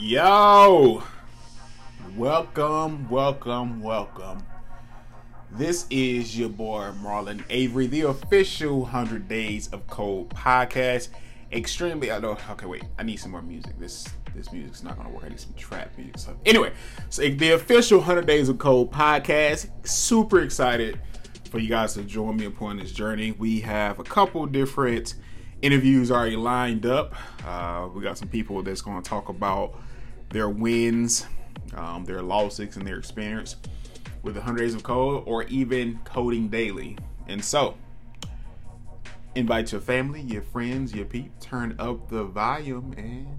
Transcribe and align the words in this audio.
Yo, 0.00 1.02
welcome, 2.16 3.10
welcome, 3.10 3.82
welcome. 3.82 4.38
This 5.50 5.86
is 5.90 6.38
your 6.38 6.50
boy 6.50 6.92
Marlon 7.02 7.42
Avery, 7.50 7.88
the 7.88 8.02
official 8.02 8.82
100 8.82 9.26
Days 9.26 9.66
of 9.72 9.84
Code 9.88 10.28
podcast. 10.28 11.08
Extremely, 11.50 12.12
I 12.12 12.20
know. 12.20 12.38
Okay, 12.48 12.66
wait, 12.66 12.84
I 12.96 13.02
need 13.02 13.16
some 13.16 13.32
more 13.32 13.42
music. 13.42 13.76
This 13.80 14.08
this 14.36 14.52
music's 14.52 14.84
not 14.84 14.96
gonna 14.98 15.10
work. 15.10 15.24
I 15.24 15.30
need 15.30 15.40
some 15.40 15.54
trap 15.54 15.90
music. 15.98 16.18
So 16.18 16.38
anyway, 16.46 16.74
so 17.10 17.28
the 17.28 17.50
official 17.50 17.98
100 17.98 18.24
Days 18.24 18.48
of 18.48 18.58
Code 18.58 18.92
podcast. 18.92 19.68
Super 19.84 20.42
excited 20.42 21.00
for 21.50 21.58
you 21.58 21.68
guys 21.68 21.94
to 21.94 22.04
join 22.04 22.36
me 22.36 22.44
upon 22.44 22.76
this 22.76 22.92
journey. 22.92 23.32
We 23.32 23.62
have 23.62 23.98
a 23.98 24.04
couple 24.04 24.46
different 24.46 25.16
interviews 25.62 26.10
already 26.10 26.36
lined 26.36 26.86
up. 26.86 27.14
Uh, 27.44 27.88
we 27.94 28.02
got 28.02 28.18
some 28.18 28.28
people 28.28 28.62
that's 28.62 28.82
going 28.82 29.02
to 29.02 29.08
talk 29.08 29.28
about 29.28 29.78
their 30.30 30.48
wins, 30.48 31.26
um, 31.74 32.04
their 32.04 32.22
losses, 32.22 32.76
and 32.76 32.86
their 32.86 32.98
experience 32.98 33.56
with 34.22 34.34
the 34.34 34.40
100 34.40 34.58
Days 34.58 34.74
of 34.74 34.82
Code 34.82 35.24
or 35.26 35.44
even 35.44 35.98
coding 36.04 36.48
daily. 36.48 36.96
And 37.28 37.44
so, 37.44 37.76
invite 39.34 39.72
your 39.72 39.80
family, 39.80 40.20
your 40.22 40.42
friends, 40.42 40.94
your 40.94 41.06
peep, 41.06 41.38
turn 41.40 41.74
up 41.78 42.08
the 42.08 42.24
volume, 42.24 42.94
and. 42.96 43.38